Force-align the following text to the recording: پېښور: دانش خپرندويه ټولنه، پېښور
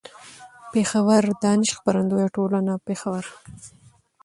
پېښور: 0.71 1.23
دانش 1.41 1.69
خپرندويه 1.77 2.27
ټولنه، 2.35 2.73
پېښور 2.87 3.23